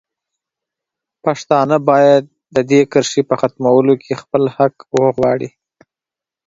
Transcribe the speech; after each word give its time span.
پښتانه 1.23 1.77
باید 1.89 2.23
د 2.55 2.57
دې 2.69 2.81
کرښې 2.91 3.21
په 3.29 3.35
ختمولو 3.41 3.93
کې 4.03 4.13
خپل 4.21 4.43
حق 4.57 4.75
وغواړي. 5.01 5.49